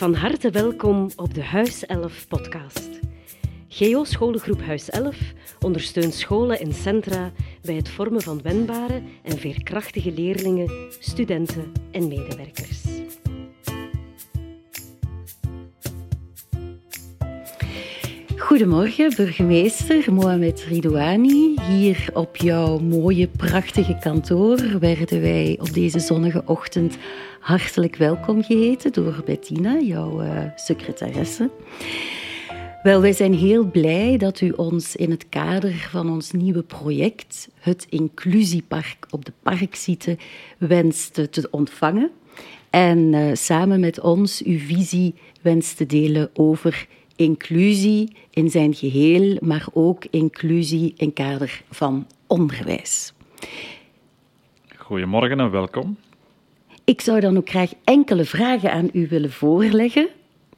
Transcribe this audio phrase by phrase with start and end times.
[0.00, 2.88] Van harte welkom op de Huis 11 podcast.
[3.68, 5.16] GEO Scholengroep Huis 11
[5.60, 7.32] ondersteunt scholen en centra
[7.62, 12.82] bij het vormen van wendbare en veerkrachtige leerlingen, studenten en medewerkers.
[18.36, 21.54] Goedemorgen, burgemeester Mohamed Ridouani.
[21.60, 26.98] Hier op jouw mooie, prachtige kantoor werden wij op deze zonnige ochtend
[27.40, 31.50] hartelijk welkom geheten door Bettina, jouw uh, secretaresse.
[32.82, 37.48] Wel, wij zijn heel blij dat u ons in het kader van ons nieuwe project,
[37.58, 40.18] het Inclusiepark op de Parkzieten,
[40.58, 42.10] wenst te ontvangen.
[42.70, 49.36] En uh, samen met ons uw visie wenst te delen over inclusie in zijn geheel,
[49.40, 53.12] maar ook inclusie in kader van onderwijs.
[54.76, 55.96] Goedemorgen en welkom.
[56.90, 60.08] Ik zou dan ook graag enkele vragen aan u willen voorleggen.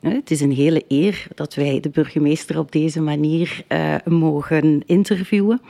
[0.00, 5.60] Het is een hele eer dat wij de burgemeester op deze manier uh, mogen interviewen.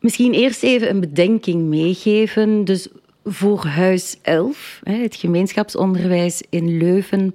[0.00, 2.64] Misschien eerst even een bedenking meegeven.
[2.64, 2.88] Dus
[3.24, 7.34] voor Huis 11, het gemeenschapsonderwijs in Leuven,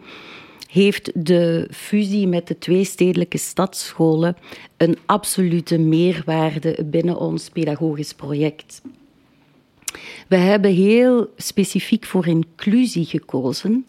[0.72, 4.38] heeft de fusie met de twee stedelijke stadsscholen
[4.78, 8.82] een absolute meerwaarde binnen ons pedagogisch project.
[10.28, 13.88] We hebben heel specifiek voor inclusie gekozen,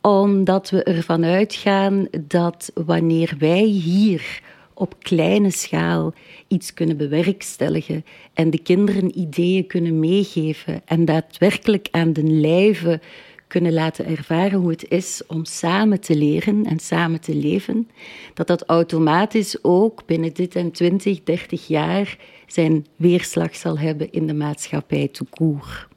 [0.00, 4.40] omdat we ervan uitgaan dat wanneer wij hier
[4.74, 6.14] op kleine schaal
[6.48, 13.00] iets kunnen bewerkstelligen en de kinderen ideeën kunnen meegeven en daadwerkelijk aan de lijve
[13.46, 17.88] kunnen laten ervaren hoe het is om samen te leren en samen te leven,
[18.34, 22.16] dat dat automatisch ook binnen dit en 20, 30 jaar
[22.52, 25.88] zijn weerslag zal hebben in de maatschappij toekoer.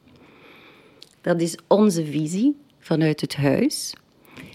[1.21, 3.93] Dat is onze visie vanuit het huis.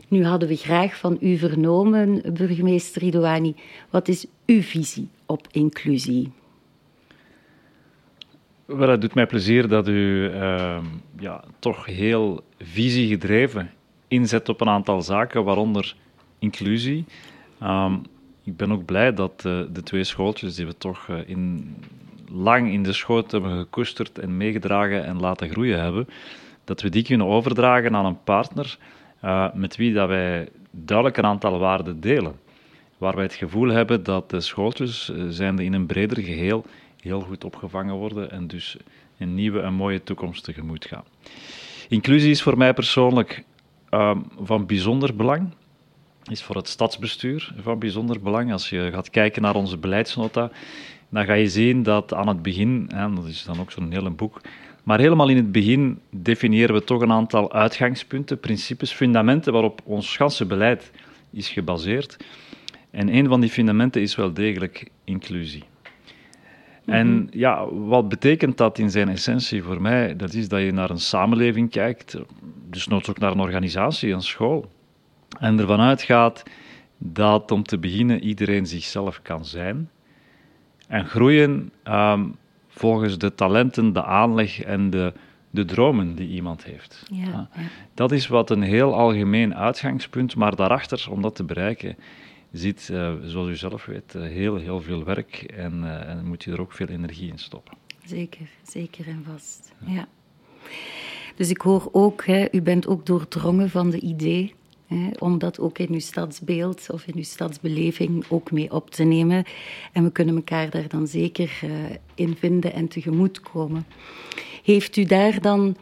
[0.09, 3.55] Nu hadden we graag van u vernomen, burgemeester Ridouani,
[3.91, 6.33] wat is uw visie op inclusie?
[8.65, 10.85] Wel, het doet mij plezier dat u uh,
[11.19, 13.71] ja, toch heel visiegedreven
[14.09, 15.97] inzet op een aantal zaken, waaronder
[16.39, 17.05] inclusie.
[17.63, 18.03] Um,
[18.49, 21.75] ik ben ook blij dat uh, de twee schooltjes die we toch uh, in,
[22.33, 26.09] lang in de schoot hebben gekoesterd en meegedragen en laten groeien hebben,
[26.65, 28.79] dat we die kunnen overdragen aan een partner
[29.25, 32.35] uh, met wie dat wij duidelijk een aantal waarden delen.
[32.99, 36.65] Waar wij het gevoel hebben dat de schooltjes, zijnde in een breder geheel,
[37.01, 38.77] heel goed opgevangen worden en dus
[39.19, 41.05] een nieuwe en mooie toekomst tegemoet gaan.
[41.89, 43.45] Inclusie is voor mij persoonlijk
[43.91, 45.53] um, van bijzonder belang.
[46.29, 48.53] Is voor het stadsbestuur van bijzonder belang.
[48.53, 50.51] Als je gaat kijken naar onze beleidsnota,
[51.09, 54.11] dan ga je zien dat aan het begin, en dat is dan ook zo'n hele
[54.11, 54.41] boek,
[54.83, 60.17] maar helemaal in het begin definiëren we toch een aantal uitgangspunten, principes, fundamenten waarop ons
[60.17, 60.91] ganse beleid
[61.31, 62.17] is gebaseerd.
[62.91, 65.65] En een van die fundamenten is wel degelijk inclusie.
[66.85, 67.27] En mhm.
[67.31, 70.17] ja, wat betekent dat in zijn essentie voor mij?
[70.17, 72.17] Dat is dat je naar een samenleving kijkt,
[72.71, 74.71] dus noods ook naar een organisatie, een school.
[75.39, 76.43] En ervan uitgaat
[76.99, 79.91] dat om te beginnen iedereen zichzelf kan zijn
[80.89, 82.37] en groeien um,
[82.69, 85.13] volgens de talenten, de aanleg en de,
[85.51, 87.05] de dromen die iemand heeft.
[87.13, 87.49] Ja, ja.
[87.95, 91.97] Dat is wat een heel algemeen uitgangspunt, maar daarachter, om dat te bereiken,
[92.53, 96.45] zit, uh, zoals u zelf weet, uh, heel, heel veel werk en, uh, en, moet
[96.45, 97.77] je er ook veel energie in stoppen.
[98.05, 99.73] Zeker, zeker en vast.
[99.87, 100.07] Ja.
[101.37, 104.55] Dus ik hoor ook, hè, u bent ook doordrongen van de idee
[105.19, 109.45] om dat ook in uw stadsbeeld of in uw stadsbeleving ook mee op te nemen.
[109.93, 111.61] En we kunnen elkaar daar dan zeker
[112.15, 113.87] in vinden en tegemoetkomen.
[114.63, 115.77] Heeft u daar dan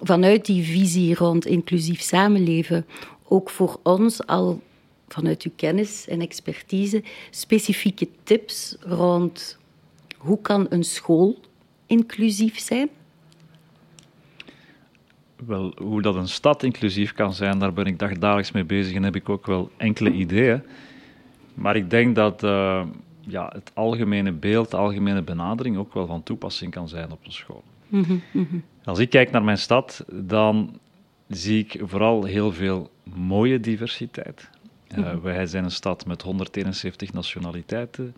[0.00, 2.86] vanuit die visie rond inclusief samenleven
[3.28, 4.60] ook voor ons al
[5.08, 9.58] vanuit uw kennis en expertise specifieke tips rond
[10.16, 11.38] hoe kan een school
[11.86, 12.88] inclusief zijn?
[15.46, 19.02] Wel, hoe dat een stad inclusief kan zijn, daar ben ik dagelijks mee bezig en
[19.02, 20.62] heb ik ook wel enkele ideeën.
[21.54, 22.82] Maar ik denk dat uh,
[23.20, 27.32] ja, het algemene beeld, de algemene benadering ook wel van toepassing kan zijn op een
[27.32, 27.62] school.
[27.88, 28.62] Mm -hmm.
[28.84, 30.78] Als ik kijk naar mijn stad, dan
[31.28, 34.50] zie ik vooral heel veel mooie diversiteit.
[34.98, 38.14] Uh, wij zijn een stad met 171 nationaliteiten,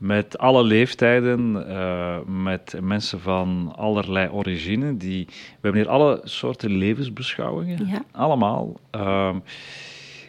[0.00, 4.96] met alle leeftijden, uh, met mensen van allerlei origine.
[4.96, 8.04] Die, we hebben hier alle soorten levensbeschouwingen, ja.
[8.12, 8.80] allemaal.
[8.96, 9.36] Uh,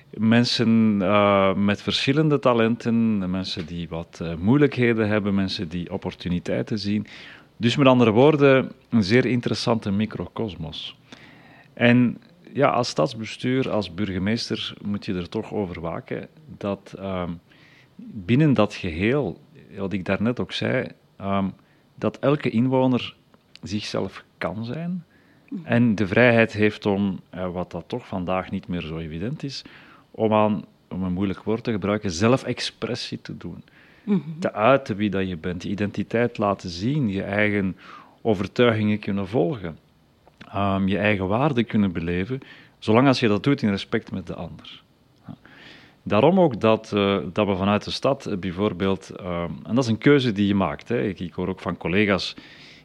[0.09, 7.07] mensen uh, met verschillende talenten, mensen die wat moeilijkheden hebben, mensen die opportuniteiten zien.
[7.57, 10.97] Dus met andere woorden, een zeer interessante microcosmos.
[11.73, 12.17] En
[12.53, 16.27] ja, als stadsbestuur, als burgemeester, moet je er toch over waken
[16.57, 17.31] dat ehm,
[17.95, 19.39] binnen dat geheel,
[19.77, 21.47] wat ik daarnet ook zei, ehm,
[21.95, 23.15] dat elke inwoner
[23.61, 25.03] zichzelf kan zijn
[25.63, 29.61] en de vrijheid heeft om, eh, wat dat toch vandaag niet meer zo evident is,
[30.11, 33.63] om aan, om een moeilijk woord te gebruiken, zelfexpressie te doen.
[34.39, 37.77] Te uiten wie dat je bent, je identiteit laten zien, je eigen
[38.21, 39.77] overtuigingen kunnen volgen,
[40.55, 42.39] um, je eigen waarde kunnen beleven,
[42.79, 44.83] zolang als je dat doet in respect met de ander.
[46.03, 49.89] Daarom ook dat, uh, dat we vanuit de stad uh, bijvoorbeeld, uh, en dat is
[49.89, 50.89] een keuze die je maakt.
[50.89, 51.01] Hè.
[51.01, 52.35] Ik, ik, hoor ook van collega's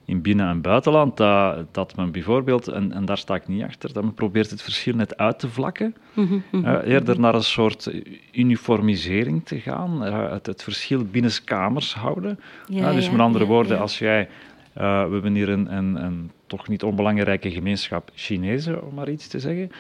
[0.05, 3.93] in binnen- en buitenland dat, dat men bijvoorbeeld, en, en, daar sta ik niet achter,
[3.93, 5.95] dat men probeert het verschil net uit te vlakken.
[6.13, 6.67] Mm -hmm.
[6.67, 7.91] eerder naar een soort
[8.33, 12.41] uniformisering te gaan, het, het, verschil binnen kamers houden.
[12.67, 14.29] Ja, dus met andere ja, woorden, als jij
[14.73, 19.41] we hebben hier een, een, een, toch niet onbelangrijke gemeenschap Chinezen, om maar iets te
[19.41, 19.71] zeggen.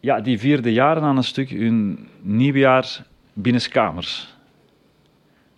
[0.00, 4.34] Ja, die vierden jaren aan een stuk hun nieuwjaar binnenskamers.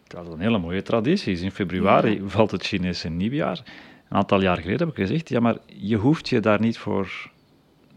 [0.06, 1.38] Dat is een hele mooie traditie.
[1.38, 2.28] In februari ja.
[2.28, 3.62] valt het Chinese nieuwjaar.
[4.08, 7.30] Een aantal jaar geleden heb ik gezegd, ja, maar je hoeft je daar niet voor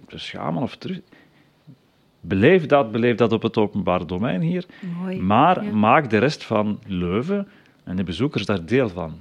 [0.08, 1.02] te schamen of terug...
[2.22, 4.66] Beleef dat, beleef dat op het openbaar domein hier.
[5.02, 5.72] Mooi, maar ja.
[5.72, 7.48] maak de rest van Leuven
[7.84, 9.20] en de bezoekers daar deel van.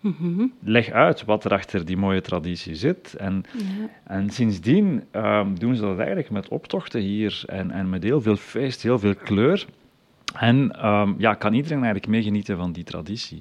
[0.00, 0.52] Mm -hmm.
[0.60, 3.14] Leg uit wat er achter die mooie traditie zit.
[3.14, 3.88] En, ja.
[4.04, 8.36] en sindsdien um, doen ze dat eigenlijk met optochten hier en, en met heel veel
[8.36, 9.66] feest, heel veel kleur.
[10.38, 13.40] En um, ja, kan iedereen eigenlijk meegenieten van die traditie.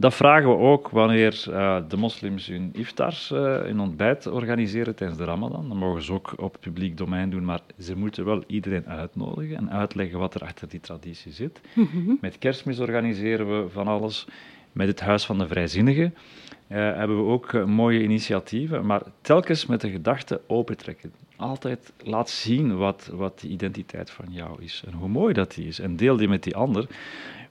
[0.00, 5.18] Dat vragen we ook wanneer uh, de moslims hun iftars, uh, hun ontbijt organiseren tijdens
[5.18, 5.68] de ramadan.
[5.68, 9.70] Dan mogen ze ook op publiek domein doen, maar ze moeten wel iedereen uitnodigen en
[9.70, 11.60] uitleggen wat er achter die traditie zit.
[11.74, 12.18] Mm -hmm.
[12.20, 14.26] Met kerstmis organiseren we van alles.
[14.72, 19.80] Met het Huis van de Vrijzinnigen uh, hebben we ook mooie initiatieven, maar telkens met
[19.80, 21.12] de gedachte opentrekken.
[21.36, 25.66] Altijd laat zien wat, wat de identiteit van jou is en hoe mooi dat die
[25.66, 25.78] is.
[25.78, 26.86] En deel die met die ander.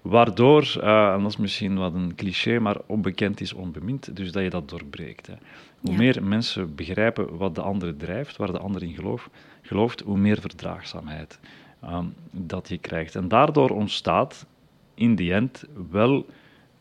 [0.01, 4.43] Waardoor, uh, en dat is misschien wat een cliché, maar onbekend is onbemind, dus dat
[4.43, 5.27] je dat doorbreekt.
[5.27, 5.33] Hè.
[5.79, 5.97] Hoe ja.
[5.97, 9.29] meer mensen begrijpen wat de andere drijft, waar de ander in geloof,
[9.61, 11.39] gelooft, hoe meer verdraagzaamheid
[11.83, 13.15] um, dat je krijgt.
[13.15, 14.45] En daardoor ontstaat
[14.93, 16.25] in die end wel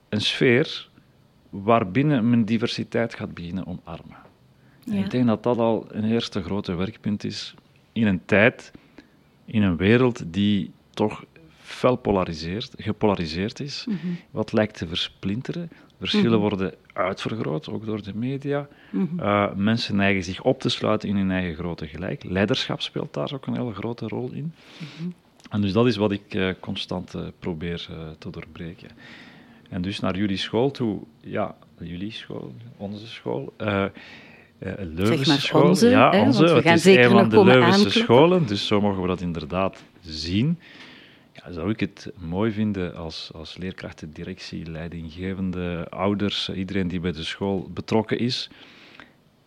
[0.09, 0.89] een sfeer
[1.51, 4.17] waarbinnen men diversiteit gaat beginnen omarmen.
[4.85, 5.05] Ja.
[5.05, 7.55] Ik denk dat dat al een eerste grote werkpunt is
[7.93, 8.73] in een tijd,
[9.45, 11.25] in een wereld die toch
[11.61, 14.17] fel polariseert, gepolariseerd is, mm -hmm.
[14.31, 15.71] wat lijkt te versplinteren.
[15.99, 16.49] Verschillen mm -hmm.
[16.49, 18.69] worden uitvergroot, ook door de media.
[18.91, 19.21] Mm -hmm.
[19.21, 22.25] uh, mensen neigen zich op te sluiten in hun eigen grote gelijk.
[22.25, 24.53] Leiderschap speelt daar ook een hele grote rol in.
[25.51, 27.89] En dus dat is wat ik uh, constant uh, probeer
[28.19, 28.89] te doorbreken.
[29.69, 33.53] En dus naar jullie school toe, ja, jullie school, onze school.
[33.59, 33.85] Uh,
[34.59, 36.45] uh, Leuvense school, onze, ja, hè, onze.
[36.45, 39.21] we het gaan is zeker een van de Leuvense scholen, dus zo mogen we dat
[39.21, 40.59] inderdaad zien.
[41.33, 47.13] Ja, zou ik het mooi vinden als, als leerkrachten, directie, leidinggevende, ouders, iedereen die bij
[47.13, 48.51] de school betrokken is,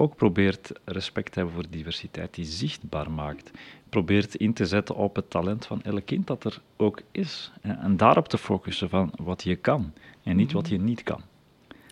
[0.02, 3.52] ook probeert respect te hebben voor diversiteit, die zichtbaar maakt.
[3.90, 7.52] Probeert in te zetten op het talent van elk kind dat er ook is.
[7.62, 9.94] En, en daarop te focussen van wat je kan
[10.24, 11.22] en niet wat je niet kan.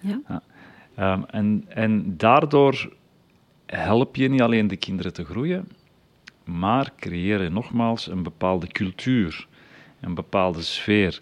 [0.01, 0.21] Ja.
[0.27, 1.13] Ja.
[1.13, 2.94] Um, en, en daardoor
[3.65, 5.68] help je niet alleen de kinderen te groeien,
[6.44, 9.47] maar creëer je nogmaals een bepaalde cultuur,
[9.99, 11.19] een bepaalde sfeer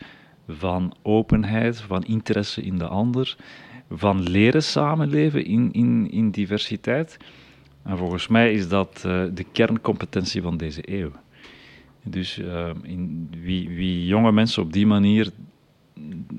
[0.48, 3.38] van openheid, van interesse in de ander,
[3.90, 7.18] van leren samenleven in, in, in diversiteit.
[7.84, 11.12] En volgens mij is dat uh, de kerncompetentie van deze eeuw.
[12.04, 15.30] Dus uh, in, wie, wie jonge mensen op die manier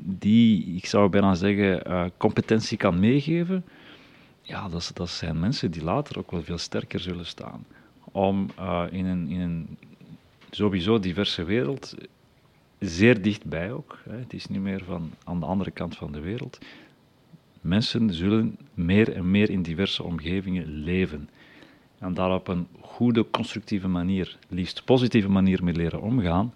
[0.03, 3.65] die, ik zou bijna zeggen, uh, competentie kan meegeven,
[4.43, 7.67] ja, dat, dat, zijn mensen die later ook wel veel sterker zullen staan.
[8.05, 8.51] Om
[8.91, 9.77] in, een, in
[10.51, 11.95] sowieso diverse wereld,
[12.79, 16.21] zeer dichtbij ook, hè, het is niet meer van aan de andere kant van de
[16.21, 16.59] wereld,
[17.69, 21.29] mensen zullen meer en meer in diverse omgevingen leven.
[21.99, 26.55] En daar op een goede, constructieve manier, liefst positieve manier mee leren omgaan,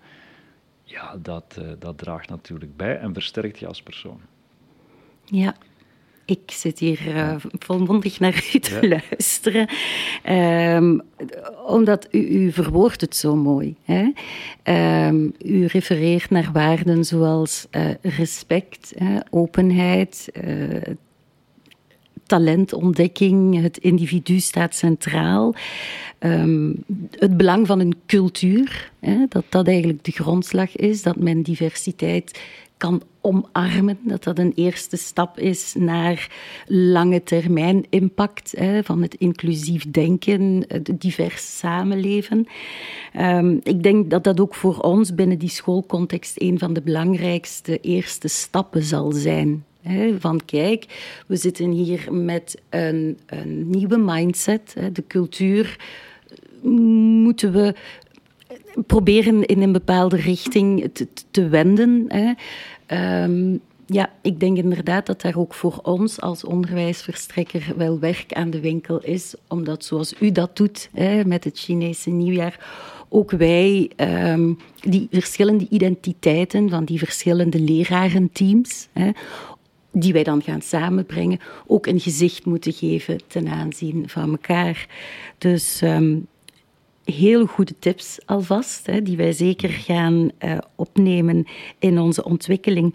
[0.84, 4.20] ja, dat, uh, dat draagt natuurlijk bij en versterkt je als persoon.
[5.24, 5.54] Ja,
[6.32, 8.88] ik zit hier uh, volmondig naar u te ja.
[8.88, 9.68] luisteren,
[10.76, 11.00] um,
[11.66, 13.74] omdat u, u verwoordt het zo mooi.
[13.84, 14.10] Hè?
[15.06, 20.28] Um, u refereert naar waarden zoals uh, respect, hè, openheid,
[22.26, 25.54] talentontdekking, het individu staat centraal.
[26.18, 31.42] Um, het belang van een cultuur, hè, dat dat eigenlijk de grondslag is, dat men
[31.42, 32.40] diversiteit
[32.82, 33.98] kan omarmen.
[34.02, 36.30] Dat dat een eerste stap is naar
[36.66, 42.46] lange termijn impact hè, van het inclusief denken, het divers samenleven.
[43.18, 47.80] Um, ik denk dat dat ook voor ons binnen die schoolcontext een van de belangrijkste
[47.80, 49.64] eerste stappen zal zijn.
[50.18, 50.86] van kijk,
[51.26, 54.76] we zitten hier met een, een nieuwe mindset.
[54.92, 55.76] de cultuur
[56.62, 57.74] moeten we
[58.86, 62.04] proberen in een bepaalde richting te, te wenden.
[62.08, 62.32] Hè.
[63.24, 68.50] Um, ja, ik denk inderdaad dat daar ook voor ons als onderwijsverstrekker wel werk aan
[68.50, 72.66] de winkel is, omdat zoals u dat doet hè, met het Chinese nieuwjaar,
[73.08, 79.10] ook wij um, die verschillende identiteiten van die verschillende lerarenteams, hè,
[79.92, 84.86] die wij dan gaan samenbrengen, ook een gezicht moeten geven ten aanzien van elkaar.
[85.38, 86.26] Dus um,
[87.04, 91.46] heel goede tips alvast, hè, die wij zeker gaan uh, opnemen
[91.78, 92.94] in onze ontwikkeling.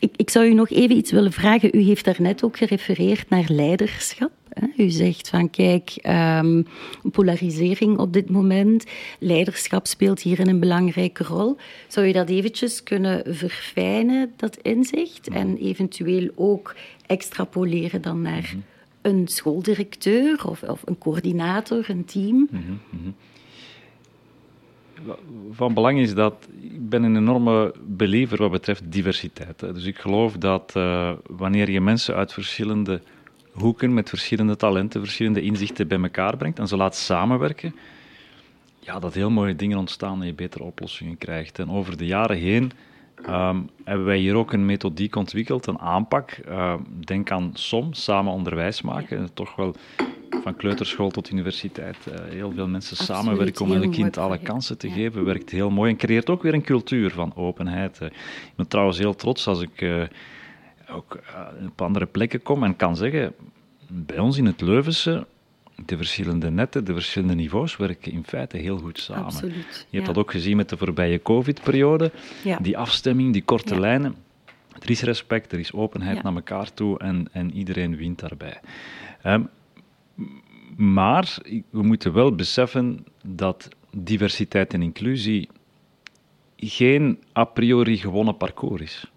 [0.00, 1.70] Ik, ik zou u nog even iets willen vragen.
[1.72, 4.30] U heeft daarnet ook gerefereerd naar leiderschap.
[4.76, 5.98] U zegt van kijk,
[6.42, 6.66] um,
[7.12, 8.84] polarisering op dit moment,
[9.18, 11.56] leiderschap speelt hierin een belangrijke rol.
[11.88, 16.74] Zou je dat eventjes kunnen verfijnen, dat inzicht, en eventueel ook
[17.06, 18.58] extrapoleren dan naar mhm.
[19.02, 22.48] een schooldirecteur of, of een coördinator, een team?
[22.50, 23.14] Mm -hmm
[25.50, 29.60] van belang is dat ik ben een enorme believer wat betreft diversiteit.
[29.60, 33.00] Dus ik geloof dat uh, wanneer je mensen uit verschillende
[33.52, 37.74] hoeken met verschillende talenten, verschillende inzichten bij elkaar brengt en ze laat samenwerken,
[38.78, 41.58] ja, dat heel mooie dingen ontstaan en je betere oplossingen krijgt.
[41.58, 42.72] En over de jaren heen
[43.28, 46.38] um, hebben wij hier ook een methodiek ontwikkeld, een aanpak.
[46.48, 46.74] Uh,
[47.04, 49.34] denk aan SOM, samen onderwijs maken.
[49.34, 49.74] Toch wel
[50.42, 51.96] van kleuterschool tot universiteit.
[52.08, 55.24] Uh, heel veel mensen Absoluut, samenwerken om elk kind alle kansen te geven.
[55.24, 58.00] Werkt heel mooi en creëert ook weer een cultuur van openheid.
[58.00, 58.12] Ik
[58.56, 60.02] ben trouwens heel trots als ik uh,
[60.90, 61.18] ook
[61.66, 63.34] op andere plekken kom en kan zeggen,
[63.88, 65.26] bij ons in het Leuvense
[65.86, 69.24] de verschillende netten, de verschillende niveaus werken in feite heel goed samen.
[69.24, 72.10] Absoluut, Je hebt dat ook gezien met de voorbije COVID-periode.
[72.44, 72.58] Ja.
[72.62, 73.80] Die afstemming, die korte ja.
[73.80, 74.16] lijnen.
[74.80, 78.60] Er is respect, er is openheid naar elkaar toe en, en iedereen wint daarbij.
[79.24, 79.48] Um,
[80.76, 81.38] maar
[81.70, 85.48] we moeten wel beseffen dat diversiteit en inclusie
[86.56, 89.10] geen a priori gewonnen parcours is.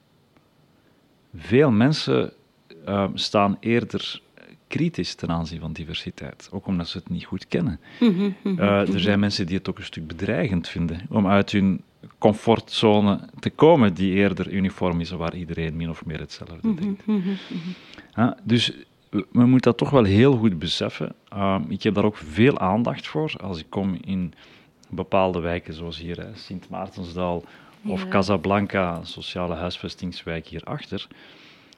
[1.35, 2.33] Veel mensen
[2.87, 4.21] uh, staan eerder
[4.67, 7.79] kritisch ten aanzien van diversiteit, ook omdat ze het niet goed kennen.
[7.99, 11.51] Mm -hmm, uh, er zijn mensen die het ook een stuk bedreigend vinden om uit
[11.51, 11.81] hun
[12.17, 17.03] comfortzone te komen, die eerder uniform is, waar iedereen min of meer hetzelfde denkt.
[17.05, 17.23] -hmm.
[18.17, 18.73] uh, dus
[19.11, 21.15] we moeten dat toch wel heel goed beseffen.
[21.33, 24.33] Uh, ik heb daar ook veel aandacht voor als ik kom in
[24.89, 27.43] bepaalde wijken, zoals hier Sint Maartensdal
[27.85, 28.09] of ja.
[28.09, 31.07] Casablanca, sociale huisvestingswijk hierachter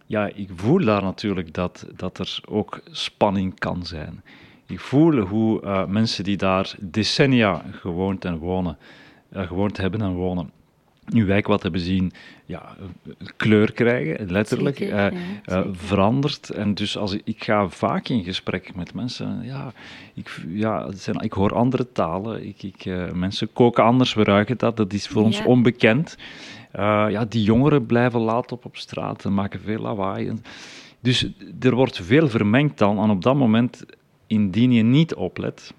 [0.05, 4.23] ja, ik voel daar natuurlijk dat, dat er ook spanning kan zijn.
[4.65, 8.77] Ik voel hoe uh, mensen die daar decennia gewoond en wonen,
[9.33, 10.51] uh, gewoond hebben en wonen,
[11.05, 12.11] nu wijk wat hebben zien,
[12.45, 12.75] ja,
[13.37, 16.49] kleur krijgen, letterlijk, zeker, uh, ja, verandert.
[16.49, 19.73] En dus als ik, ik, ga vaak in gesprek met mensen, ja,
[20.13, 24.77] ik, ja, zijn, ik hoor andere talen, ik, ik, mensen koken anders, we ruiken dat,
[24.77, 26.17] dat is voor ons onbekend.
[26.73, 30.33] Ja, die jongeren blijven laat op op straat en maken veel lawaai.
[30.99, 31.27] Dus
[31.59, 32.99] er wordt veel vermengd dan.
[32.99, 33.85] En op dat moment,
[34.27, 35.73] indien je niet oplet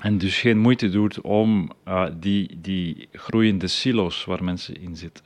[0.00, 5.24] en dus geen moeite doet om uh, die, die groeiende silo's waar mensen in zitten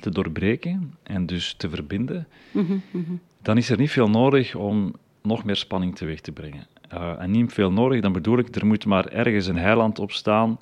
[0.00, 3.20] te doorbreken en dus te verbinden, mm -hmm.
[3.42, 6.66] dan is er niet veel nodig om nog meer spanning teweeg te brengen.
[6.94, 10.12] Uh, en niet veel nodig, dan bedoel ik, er moet maar ergens een heiland op
[10.12, 10.58] staan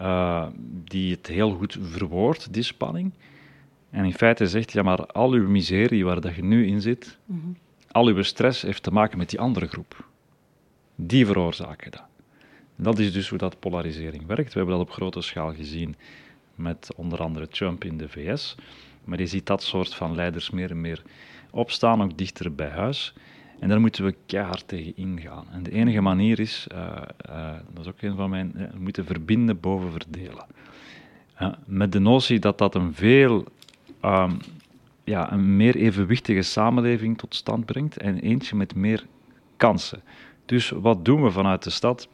[0.00, 0.46] uh,
[0.84, 3.12] die het heel goed verwoordt, die spanning.
[3.90, 7.18] En in feite zegt, ja, maar al uw miserie waar dat je nu in zit,
[7.24, 7.56] mm -hmm.
[7.90, 10.08] al uw stress heeft te maken met die andere groep.
[10.94, 12.09] Die veroorzaken dat.
[12.82, 14.52] Dat is dus hoe dat polarisering werkt.
[14.52, 15.96] We hebben dat op grote schaal gezien
[16.54, 18.54] met onder andere Trump in de VS.
[19.04, 21.02] Maar je ziet dat soort van leiders meer en meer
[21.50, 23.14] opstaan, ook dichter bij huis.
[23.58, 25.46] En daar moeten we keihard tegen ingaan.
[25.52, 26.78] En de enige manier is, uh,
[27.30, 30.46] uh, dat is ook een van mijn, uh, we moeten verbinden boven verdelen.
[31.64, 33.44] met de notie dat dat een veel,
[34.04, 34.38] um,
[35.04, 39.06] ja, een meer evenwichtige samenleving tot stand brengt en eentje met meer
[39.56, 40.02] kansen.
[40.46, 42.08] Dus wat doen we vanuit de stad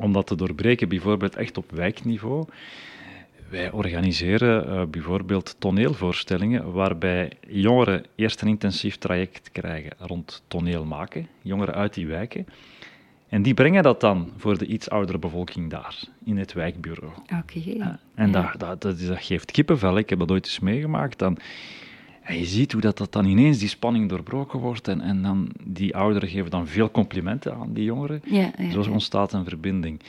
[0.00, 2.46] om dat te doorbreken, bijvoorbeeld echt op wijkniveau?
[3.50, 11.28] Wij organiseren uh, bijvoorbeeld toneelvoorstellingen waarbij jongeren eerst een intensief traject krijgen rond toneel maken,
[11.42, 12.46] jongeren uit die wijken.
[13.28, 17.12] En die brengen dat dan voor de iets oudere bevolking daar, in het wijkbureau.
[17.22, 17.58] Oké.
[17.58, 17.74] Okay.
[17.74, 18.32] Uh, en ja.
[18.32, 19.98] dat, dat, dat, dat, geeft kippenvel.
[19.98, 21.18] Ik heb dat ooit eens meegemaakt.
[21.18, 21.38] Dan,
[22.26, 25.50] En je ziet hoe dat, dat dan ineens die spanning doorbroken wordt en, en dan
[25.64, 28.22] die ouderen geven dan veel complimenten aan die jongeren.
[28.24, 30.00] Ja, ja, Zo ontstaat een verbinding.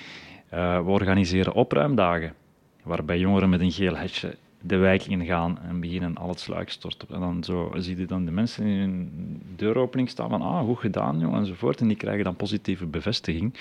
[0.50, 2.34] Eh, we organiseren opruimdagen,
[2.84, 7.14] waarbij jongeren met een geel hesje de wijk ingaan en beginnen al het sluikstort op.
[7.14, 10.80] En dan zo zie je dan de mensen in hun deuropening staan van ah, goed
[10.80, 11.82] gedaan, jongen, enzovoort.
[11.82, 13.54] En die krijgen dan positieve bevestiging.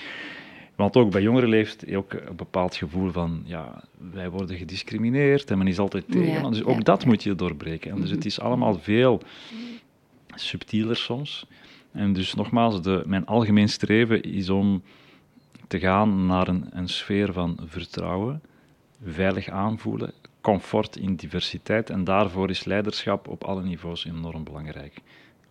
[0.77, 5.57] Want ook bij jongeren leeft ook een bepaald gevoel van, ja, wij worden gediscrimineerd en
[5.57, 6.41] men is altijd tegen.
[6.41, 7.07] Ja, dus ook ja, dat ja.
[7.07, 7.91] moet je doorbreken.
[7.91, 9.21] En dus het is allemaal veel
[10.35, 11.45] subtieler soms.
[11.91, 14.83] En dus nogmaals, de, mijn algemeen streven is om
[15.67, 18.41] te gaan naar een, een sfeer van vertrouwen,
[19.03, 21.89] veilig aanvoelen, comfort in diversiteit.
[21.89, 25.01] En daarvoor is leiderschap op alle niveaus enorm belangrijk.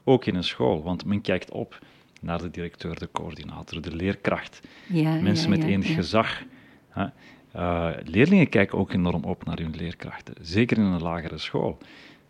[0.04, 1.78] Ook in een school, want men kijkt op
[2.26, 6.42] naar de directeur, de coördinator, de leerkracht, Ja, mensen ja, met enig gezag.
[6.88, 7.06] Hè.
[7.52, 11.78] Eh, leerlingen kijken ook enorm op naar hun leerkrachten, zeker in een lagere school.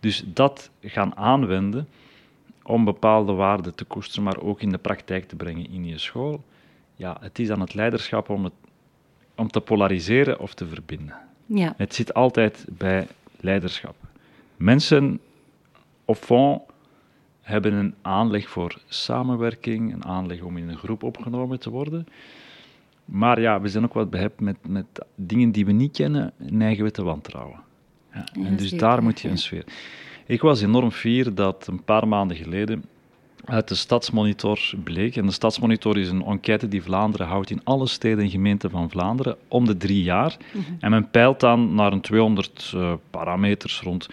[0.01, 1.89] Dus dat gaan aanwenden
[2.63, 6.45] om bepaalde waarden te koesteren, maar ook in de praktijk te brengen in je school.
[6.97, 8.53] Ja, het is aan het leiderschap om, het,
[9.35, 11.15] om te polariseren of te verbinden.
[11.47, 13.07] Ja, Het zit altijd bij
[13.41, 13.97] leiderschap.
[14.57, 15.21] Mensen,
[16.05, 16.63] op fond,
[17.47, 22.07] hebben een aanleg voor samenwerking, een aanleg om in een groep opgenomen te worden.
[23.05, 26.85] Maar ja, we zijn ook wat behept met, met dingen die we niet kennen, neigen
[26.85, 27.61] we te wantrouwen.
[28.13, 29.65] Ja, Ja, en dus zeker, daar moet je een sfeer.
[30.27, 32.85] Ik was enorm fier dat een paar maanden geleden
[33.45, 35.17] uit de Stadsmonitor bleek.
[35.17, 38.91] En de Stadsmonitor is een enquête die Vlaanderen houdt in alle steden en gemeenten van
[38.91, 40.37] Vlaanderen om de drie jaar.
[40.81, 44.09] En men peilt dan naar een 200 eh, parameters rond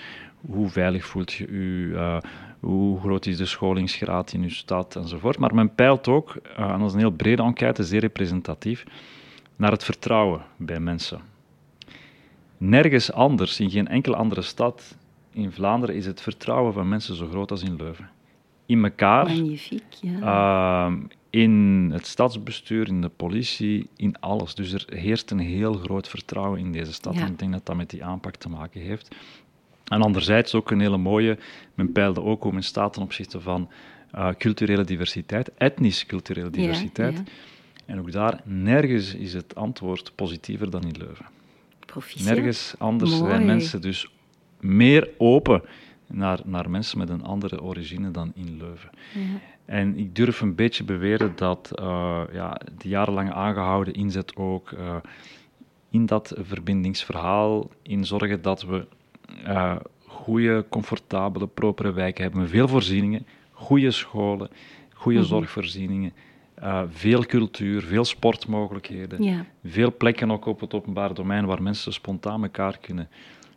[0.45, 2.17] hoe veilig voelt je u, eh,
[2.63, 5.37] hoe groot is de scholingsgraad in uw stad enzovoort.
[5.37, 8.83] Maar men peilt ook, eh, en dat is een heel brede enquête, zeer representatief,
[9.55, 11.21] naar het vertrouwen bij mensen.
[12.57, 14.95] Nergens anders, in geen enkele andere stad
[15.31, 18.09] in Vlaanderen, is het vertrouwen van mensen zo groot als in Leuven.
[18.65, 19.83] In elkaar, magnifiek.
[20.01, 20.85] Ja.
[20.85, 20.97] Ehm,
[21.29, 24.55] in het stadsbestuur, in de politie, in alles.
[24.55, 27.13] Dus er heerst een heel groot vertrouwen in deze stad.
[27.13, 27.21] Ja.
[27.21, 29.15] En ik denk dat dat met die aanpak te maken heeft.
[29.93, 31.37] En anderzijds ook een hele mooie,
[31.73, 33.69] men peilde ook hoe men staat ten opzichte van
[34.11, 37.17] eh, culturele diversiteit, etnisch-culturele Ja, diversiteit.
[37.17, 37.23] ja.
[37.85, 41.25] En ook daar, nergens is het antwoord positiever dan in Leuven.
[41.85, 42.35] Proficiat.
[42.35, 43.31] Nergens anders Mooi.
[43.31, 44.07] zijn mensen dus
[44.59, 45.61] meer open
[46.07, 48.89] naar, naar mensen met een andere origine dan in Leuven.
[49.13, 49.19] Ja.
[49.65, 54.95] En ik durf een beetje beweren dat eh, ja, de jarenlange aangehouden inzet ook eh,
[55.89, 58.85] in dat verbindingsverhaal, in zorgen dat we
[59.45, 64.49] eh goede, comfortabele, propere wijken hebben, veel voorzieningen, goede scholen,
[64.93, 65.27] goede Mhm.
[65.27, 66.13] zorgvoorzieningen,
[66.53, 69.45] eh, veel cultuur, veel sportmogelijkheden, Ja.
[69.65, 73.07] veel plekken ook op het openbaar domein waar mensen spontaan elkaar kunnen,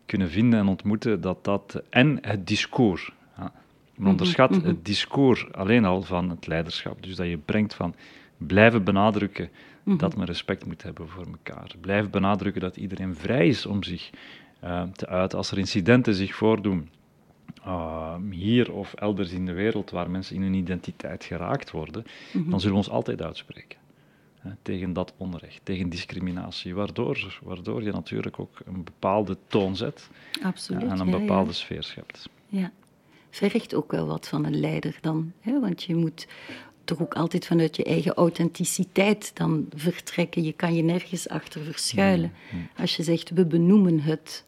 [0.07, 1.21] kunnen vinden en ontmoeten.
[1.21, 3.13] Dat dat, en het discours.
[3.39, 3.53] Ja.
[3.95, 4.67] Men onderschat mhm.
[4.67, 7.03] het discours alleen al van het leiderschap.
[7.03, 7.95] Dus dat je brengt van
[8.37, 9.49] blijven benadrukken
[9.83, 9.97] Mhm.
[9.97, 11.71] dat men respect moet hebben voor elkaar.
[11.81, 14.11] Blijven benadrukken dat iedereen vrij is om zich
[14.67, 15.39] eh, te uiten.
[15.39, 16.89] Als er incidenten zich voordoen,
[17.67, 22.51] uh, hier of elders in de wereld, waar mensen in hun identiteit geraakt worden, Mhm.
[22.51, 23.79] dan zullen we ons altijd uitspreken.
[24.39, 30.09] Hè, tegen dat onrecht, tegen discriminatie, waardoor, waardoor je natuurlijk ook een bepaalde toon zet
[30.43, 30.83] Absoluut.
[30.83, 31.19] en een ja, ja.
[31.19, 32.29] bepaalde sfeer schept.
[32.49, 32.71] Ja,
[33.31, 35.33] vergt ook wel wat van een leider dan.
[35.41, 35.61] Hè?
[35.61, 36.27] Want je moet
[36.85, 40.43] toch ook altijd vanuit je eigen authenticiteit dan vertrekken.
[40.43, 42.33] Je kan je nergens achter verschuilen.
[42.77, 44.45] Als je zegt, we benoemen het.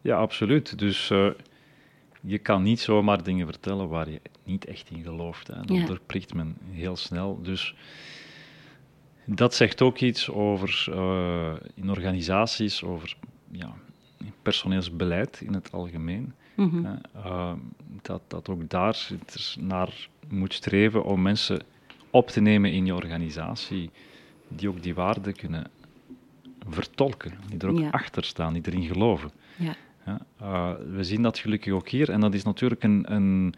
[0.00, 0.78] Ja, absoluut.
[0.78, 1.28] Dus eh,
[2.20, 5.46] je kan niet zomaar dingen vertellen waar je niet echt in gelooft.
[5.46, 5.60] Hè.
[5.64, 5.76] Dat
[6.08, 6.34] Ja.
[6.34, 7.42] men heel snel.
[7.42, 7.74] Dus
[9.24, 13.16] dat zegt ook iets over uh, in organisaties, over
[13.50, 13.74] ja,
[14.42, 16.32] personeelsbeleid in het algemeen.
[16.56, 16.86] Mhm.
[17.16, 17.52] Uh,
[18.02, 19.08] dat, dat ook daar
[19.60, 21.62] naar moet streven om mensen
[22.10, 23.90] op te nemen in je organisatie,
[24.48, 25.70] die ook die waarden kunnen
[26.68, 27.88] vertolken, die er ook Ja.
[27.90, 29.30] achter staan, die erin geloven.
[29.56, 29.74] Ja.
[30.06, 32.10] Ja, uh, we zien dat gelukkig ook hier.
[32.10, 33.54] En dat is natuurlijk een, een,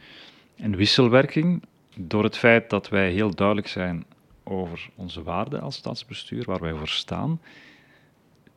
[0.57, 1.63] een, wisselwerking
[1.97, 4.05] door het feit dat wij heel duidelijk zijn
[4.43, 7.41] over onze waarden als stadsbestuur, waar wij voor staan.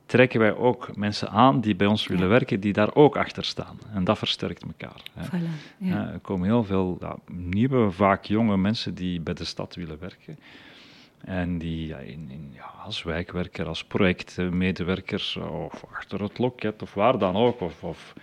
[0.05, 2.29] Trekken wij ook mensen aan die bij ons willen Ja.
[2.29, 3.79] werken, die daar ook achter staan.
[3.93, 5.01] En dat versterkt elkaar.
[5.13, 5.25] Hè.
[5.25, 6.11] Voilà, ja.
[6.11, 10.37] Er komen heel veel ja, nieuwe, vaak jonge mensen die bij de stad willen werken.
[11.23, 16.93] En die ja, in, in, ja, als wijkwerker, als projectmedewerker of achter het loket of
[16.93, 17.61] waar dan ook.
[17.61, 18.13] Of, of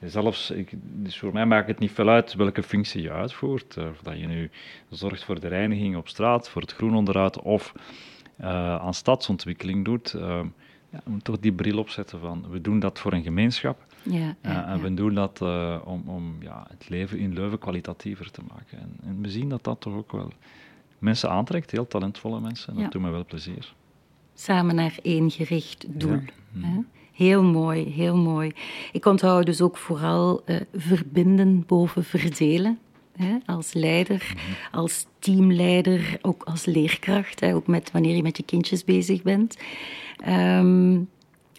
[0.00, 3.76] zelfs, ik, dus voor mij maakt het niet veel uit welke functie je uitvoert.
[3.76, 4.50] Of dat je nu
[4.88, 7.72] zorgt voor de reiniging op straat, voor het groenonderhoud of
[8.40, 10.12] uh, aan stadsontwikkeling doet.
[10.16, 10.40] Uh,
[10.90, 13.84] ja, we moeten toch die bril opzetten van we doen dat voor een gemeenschap.
[14.02, 18.30] Ja, eh, en we doen dat eh, om, om ja, het leven in Leuven kwalitatiever
[18.30, 18.78] te maken.
[18.78, 20.32] En, en we zien dat dat toch ook wel
[21.06, 22.74] mensen aantrekt, heel talentvolle mensen.
[22.76, 23.74] En dat doet me wel plezier.
[24.34, 26.10] Samen naar één gericht doel.
[26.10, 26.22] Ja.
[26.52, 26.64] Mhm.
[26.66, 26.78] hè.
[27.12, 28.52] Heel mooi, heel mooi.
[28.92, 32.78] Ik onthoud dus ook vooral eh, verbinden boven verdelen.
[33.16, 34.76] Hè, als leider, Mhm.
[34.76, 39.56] als teamleider, ook als leerkracht, hè, ook met, wanneer je met je kindjes bezig bent.
[40.16, 40.98] Ehm,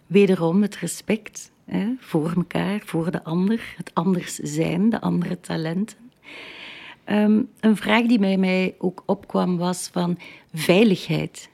[0.08, 5.98] wederom het respect hè, voor elkaar, voor de ander, het anders zijn, de andere talenten.
[7.08, 10.18] Ehm, een vraag die bij mij ook opkwam was van
[10.54, 11.50] veiligheid.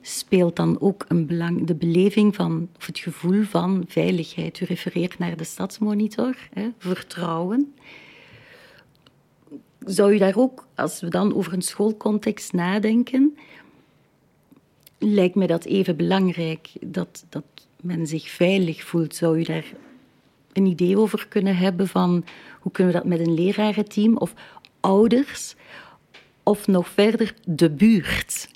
[0.00, 4.60] Speelt dan ook een belang, de beleving van, of het gevoel van veiligheid?
[4.60, 7.74] U refereert naar de stadsmonitor, hè, vertrouwen.
[9.78, 13.36] Zou u daar ook, als we dan over een schoolcontext nadenken,
[14.98, 17.44] lijkt mij dat even belangrijk, dat, dat
[17.80, 19.14] men zich veilig voelt.
[19.14, 19.72] Zou u daar
[20.52, 22.24] een idee over kunnen hebben van
[22.60, 24.34] hoe kunnen we dat met een lerarenteam of
[24.84, 25.54] ouders
[26.42, 28.48] of nog verder de buurt?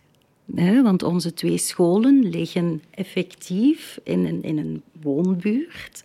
[0.83, 6.05] Want onze twee scholen liggen effectief in een, in een woonbuurt.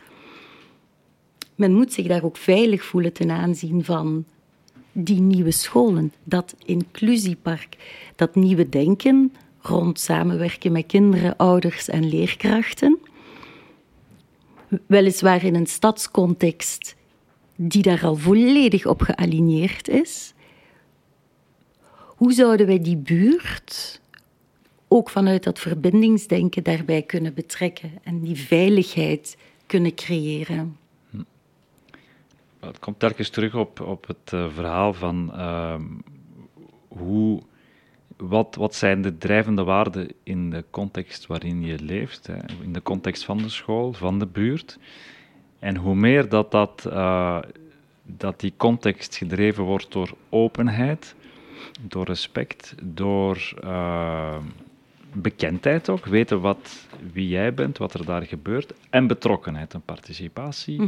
[1.55, 4.25] Men moet zich daar ook veilig voelen ten aanzien van
[4.91, 7.77] die nieuwe scholen, dat inclusiepark,
[8.15, 12.99] dat nieuwe denken rond samenwerken met kinderen, ouders en leerkrachten.
[14.85, 16.95] Weliswaar in een stadscontext
[17.55, 20.33] die daar al volledig op gealigneerd is.
[22.15, 24.01] Hoe zouden wij die buurt
[24.87, 30.77] ook vanuit dat verbindingsdenken daarbij kunnen betrekken en die veiligheid kunnen creëren?
[32.59, 35.83] Het komt telkens terug op, op het eh, verhaal van ehm,
[36.87, 37.41] hoe,
[38.17, 42.81] wat, wat zijn de drijvende waarden in de context waarin je leeft, hè, in de
[42.81, 44.79] context van de school, van de buurt.
[45.63, 47.39] En hoe meer dat, dat, eh,
[48.03, 51.15] dat die context gedreven wordt door openheid,
[51.81, 54.37] door respect, door eh,
[55.13, 60.81] bekendheid ook, weten wat, wie jij bent, wat er daar gebeurt, en betrokkenheid en participatie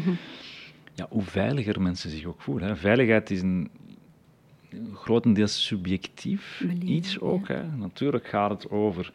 [0.94, 2.68] ja, hoe veiliger mensen zich ook voelen.
[2.68, 2.76] Hè.
[2.76, 3.70] Veiligheid is een
[4.94, 7.48] grotendeels subjectief iets ook.
[7.48, 7.64] Hè.
[7.64, 9.12] Natuurlijk gaat het over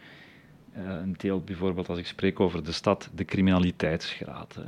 [0.72, 4.54] eh, een deel, bijvoorbeeld als ik spreek over de stad, de criminaliteitsgraad.
[4.54, 4.62] Hè.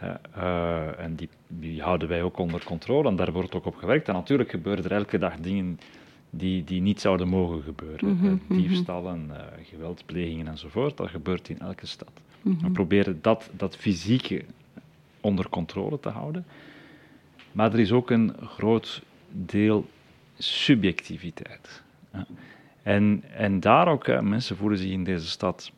[0.00, 4.08] Eh, en die, die houden wij ook onder controle en daar wordt ook op gewerkt.
[4.08, 5.80] En natuurlijk gebeuren er elke dag dingen
[6.30, 8.16] die, die niet zouden mogen gebeuren.
[8.16, 8.60] Mhm, mhm.
[8.60, 12.12] Diefstallen, eh, geweldplegingen enzovoort, dat gebeurt in elke stad.
[12.42, 12.64] Mhm.
[12.64, 14.44] We proberen dat, dat fysieke
[15.20, 16.44] onder controle te houden.
[17.52, 19.88] Maar er is ook een groot deel
[20.38, 21.82] subjectiviteit.
[22.82, 25.72] En, en daar ook, mensen voelen zich in deze stad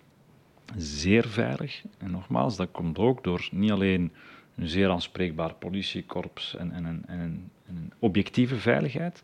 [0.77, 1.83] zeer veilig.
[1.99, 4.13] En nogmaals, dat komt ook door niet alleen
[4.57, 9.23] een zeer aanspreekbaar politiekorps en, en, en, en een, en een objectieve veiligheid,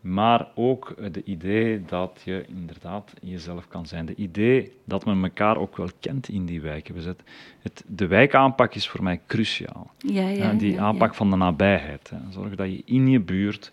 [0.00, 4.06] maar ook het idee dat je inderdaad jezelf kan zijn.
[4.06, 6.94] De idee dat men elkaar ook wel kent in die wijken.
[6.94, 7.26] We zetten
[7.62, 9.90] het, de wijkaanpak is voor mij cruciaal.
[9.98, 12.10] Ja, ja, die ja, aanpak van de nabijheid.
[12.10, 12.16] Hè.
[12.30, 13.72] Zorg dat je in je buurt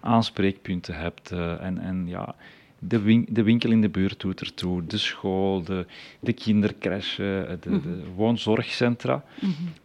[0.00, 1.32] aanspreekpunten hebt.
[1.32, 2.34] eh, en, en ja,
[2.78, 5.86] de, win- de winkel in de buurt doet ertoe, de school, de,
[6.20, 9.24] de kindercrash, eh, de, de woonzorgcentra.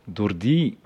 [0.04, 0.78] Door die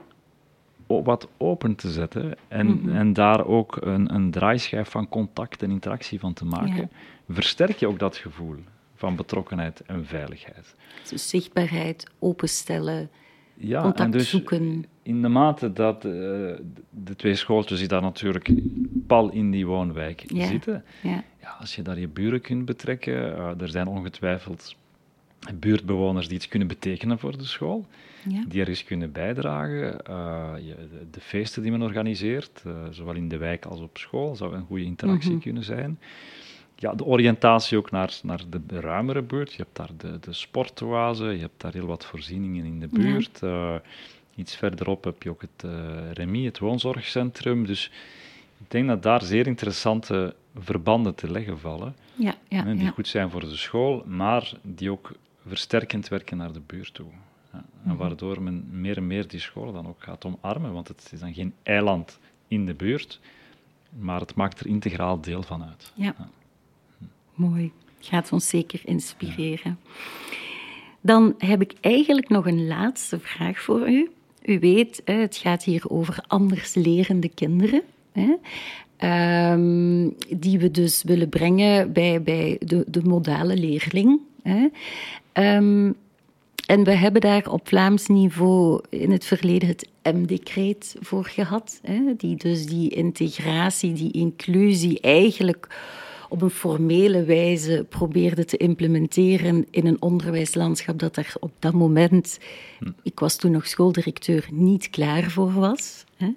[0.87, 2.95] wat open te zetten en, Mhm.
[2.95, 6.89] en daar ook een, een draaischijf van contact en interactie van te maken,
[7.29, 8.55] versterk je ook dat gevoel
[8.95, 10.75] van betrokkenheid en veiligheid.
[11.09, 13.09] Dus zichtbaarheid, openstellen,
[13.57, 14.85] Ja, contact en dus zoeken.
[15.03, 16.11] in de mate dat eh,
[16.89, 18.49] de twee schooltjes die daar natuurlijk
[19.07, 20.45] pal in die woonwijk Ja.
[20.45, 21.23] zitten, Ja.
[21.41, 24.75] ja, als je daar je buren kunt betrekken, eh, er zijn ongetwijfeld
[25.59, 27.85] buurtbewoners die iets kunnen betekenen voor de school,
[28.29, 28.43] Ja.
[28.47, 29.99] die ergens kunnen bijdragen.
[30.05, 34.53] Eh, je- de, feesten die men organiseert, zowel in de wijk als op school, zou
[34.55, 35.39] een goede interactie Mhm.
[35.41, 35.99] kunnen zijn.
[36.85, 39.51] Ja, de oriëntatie ook naar, naar de ruimere buurt.
[39.53, 42.97] Je hebt daar de, de sportoase, je hebt daar heel wat voorzieningen in de Ja.
[42.99, 43.43] buurt.
[43.43, 43.75] Eh,
[44.35, 47.65] iets verderop heb je ook het uh, Remy, het woonzorgcentrum.
[47.65, 47.91] Dus
[48.57, 51.95] ik denk dat daar zeer interessante verbanden te leggen vallen.
[52.15, 52.89] Ja, ja, die ja.
[52.89, 55.11] goed zijn voor de school, maar die ook
[55.47, 57.07] versterkend werken naar de buurt toe.
[57.53, 57.95] Ja, en Mhm.
[57.97, 61.33] waardoor men meer en meer die scholen dan ook gaat omarmen, want het is dan
[61.33, 63.19] geen eiland in de buurt,
[63.99, 65.91] maar het maakt er integraal deel van uit.
[65.95, 66.15] Ja.
[67.35, 67.71] Mooi.
[67.99, 69.79] Gaat ons zeker inspireren.
[71.01, 74.09] Dan heb ik eigenlijk nog een laatste vraag voor u.
[74.41, 77.81] U weet, het gaat hier over anders lerende kinderen.
[78.97, 84.19] Ehm, die we dus willen brengen bij, bij de, de modale leerling.
[85.33, 85.91] Ehm,
[86.65, 91.81] en we hebben daar op Vlaams niveau in het verleden het M-decreet voor gehad.
[92.17, 95.67] Die dus die integratie, die inclusie eigenlijk
[96.29, 102.37] op een formele wijze probeerde te implementeren in een onderwijslandschap dat er op dat moment,
[103.03, 106.03] ik was toen nog schooldirecteur, niet klaar voor was.
[106.17, 106.27] Hè.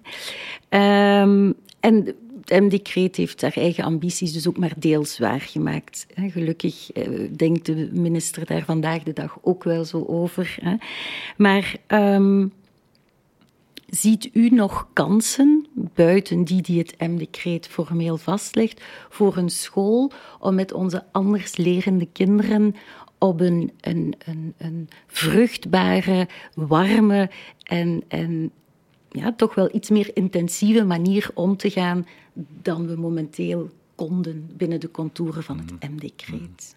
[1.22, 6.07] Um, en het M-decreet heeft haar eigen ambities dus ook maar deels waargemaakt.
[6.14, 10.59] Gelukkig eh, denkt de minister daar vandaag de dag ook wel zo over.
[11.37, 12.53] Maar um,
[13.88, 20.55] ziet u nog kansen, buiten die die het M-decreet formeel vastlegt, voor een school om
[20.55, 22.74] met onze anders lerende kinderen
[23.18, 27.31] op een, een, een, een vruchtbare, warme
[27.62, 28.51] en, en
[29.11, 32.07] ja, toch wel iets meer intensieve manier om te gaan
[32.62, 35.92] dan we momenteel konden binnen de contouren van het mhm.
[35.94, 36.77] M-decreet.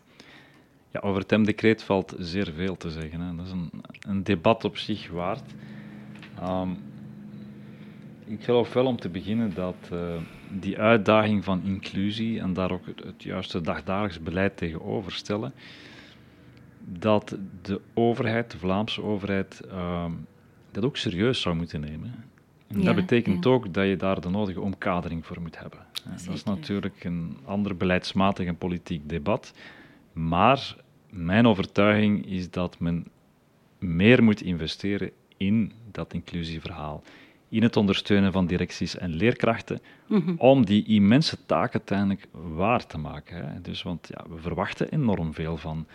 [0.92, 3.22] Ja, over het M-decreet valt zeer veel te zeggen.
[3.22, 3.36] Hè.
[3.36, 3.70] Dat is een,
[4.00, 5.54] een debat op zich waard.
[6.44, 6.78] Um,
[8.32, 10.00] ik geloof wel om te beginnen dat uh,
[10.50, 15.54] die uitdaging van inclusie en daar ook het, het juiste dagdagelijks beleid tegenover stellen,
[16.86, 20.06] dat de overheid, de Vlaamse overheid, uh,
[20.72, 22.24] dat ook serieus zou moeten nemen.
[22.68, 25.80] En dat betekent ook dat je daar de nodige omkadering voor moet hebben.
[26.26, 29.54] dat is natuurlijk een ander beleidsmatig en politiek debat.
[30.14, 30.76] Maar
[31.10, 33.08] mijn overtuiging is dat men
[33.80, 37.04] meer moet investeren in dat inclusieverhaal.
[37.52, 40.34] In het ondersteunen van directies en leerkrachten, mhm.
[40.38, 43.52] om die immense taak uiteindelijk waar te maken.
[43.54, 43.62] Hè.
[43.62, 45.88] Dus, want ja, we verwachten enorm veel van,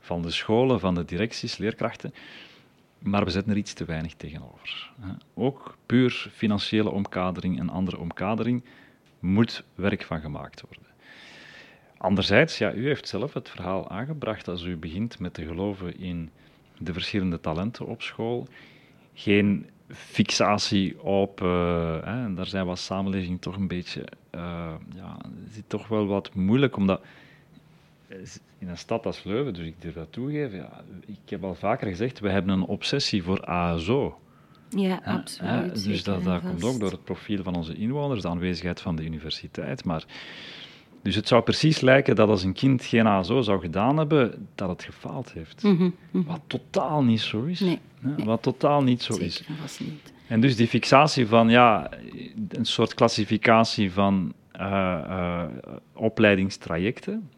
[0.00, 2.14] van de scholen, van de directies, leerkrachten.
[2.98, 4.90] Maar we zetten er iets te weinig tegenover.
[5.34, 8.64] Ook puur financiële omkadering en andere omkadering
[9.18, 10.92] moet werk van gemaakt worden.
[11.96, 16.30] Anderzijds, ja, u heeft zelf het verhaal aangebracht als u begint met te geloven in
[16.78, 18.46] de verschillende talenten op school.
[19.14, 21.48] Geen fixatie op, uh,
[22.04, 24.00] hè, en daar zijn we als samenleving toch een beetje,
[24.34, 27.00] uh, ja, het is toch wel wat moeilijk, omdat
[28.58, 31.88] in een stad als Leuven, dus ik durf dat toegeven, ja, ik heb al vaker
[31.88, 34.18] gezegd, we hebben een obsessie voor ASO.
[34.68, 35.84] Ja, absoluut.
[35.84, 39.04] dus dat, dat komt ook door het profiel van onze inwoners, de aanwezigheid van de
[39.04, 39.84] universiteit.
[39.84, 40.04] Maar,
[41.02, 44.68] dus het zou precies lijken dat als een kind geen ASO zou gedaan hebben, dat
[44.68, 45.62] het gefaald heeft.
[45.62, 46.26] Mhm, mhm.
[46.26, 47.60] Wat totaal niet zo is.
[47.60, 47.78] Nee,
[48.24, 49.44] Wat totaal niet zo is.
[49.78, 50.12] Niet.
[50.26, 51.90] En dus die fixatie van, ja,
[52.48, 55.44] een soort klassificatie van uh, uh,
[55.92, 57.30] opleidingstrajecten,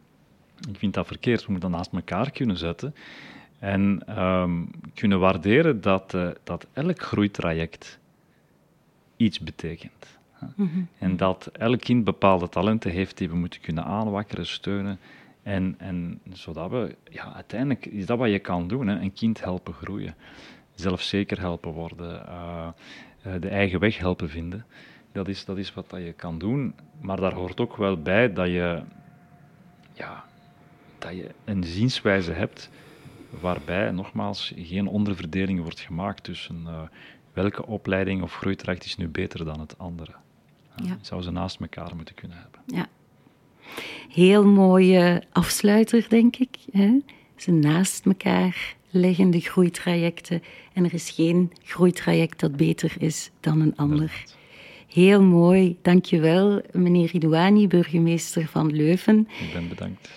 [0.69, 1.47] ik vind dat verkeerd.
[1.47, 2.95] We moeten dat naast elkaar kunnen zetten
[3.59, 7.99] en um, kunnen waarderen dat, uh, dat elk groeitraject
[9.17, 10.14] iets betekent.
[10.57, 10.83] Mhm.
[10.99, 14.99] En dat elk kind bepaalde talenten heeft die we moeten kunnen aanwakkeren, steunen.
[15.43, 19.01] En, en zodat we, ja, uiteindelijk is dat wat je kan doen: hè?
[19.01, 20.15] een kind helpen groeien,
[20.75, 22.69] zelfzeker helpen worden, uh,
[23.27, 24.65] uh, de eigen weg helpen vinden.
[25.13, 28.33] Dat is, dat is wat dat je kan doen, maar daar hoort ook wel bij
[28.33, 28.83] dat je
[29.93, 30.25] ja,
[30.99, 32.71] dat je een zienswijze hebt
[33.41, 36.83] waarbij, nogmaals, geen onderverdeling wordt gemaakt tussen uh,
[37.33, 40.13] welke opleiding of groeitraject is nu beter dan het andere.
[40.83, 40.99] Ja.
[41.01, 42.61] Zou ze naast elkaar moeten kunnen hebben.
[42.67, 42.87] Ja.
[44.09, 46.57] Heel mooie afsluiter, denk ik.
[46.73, 46.99] Hè?
[47.37, 53.77] Ze naast elkaar liggende groeitrajecten en er is geen groeitraject dat beter is dan een
[53.77, 54.25] ander.
[54.87, 59.29] Heel mooi, dankjewel meneer Ridouani, burgemeester van Leuven.
[59.41, 60.11] Ik ben bedankt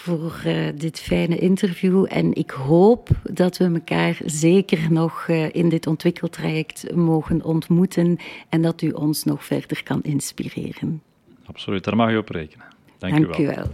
[0.00, 2.06] voor uh, dit fijne interview.
[2.08, 8.62] En ik hoop dat we elkaar zeker nog uh, in dit ontwikkeltraject mogen ontmoeten en
[8.62, 11.02] dat u ons nog verder kan inspireren.
[11.44, 12.66] Absoluut, daar mag je op rekenen.
[12.98, 13.54] Dank, Dank u wel.
[13.54, 13.66] wel.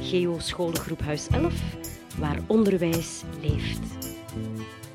[0.00, 1.54] Geo Scholengroep Huis 11,
[2.18, 4.15] waar onderwijs leeft.
[4.36, 4.85] Thank you.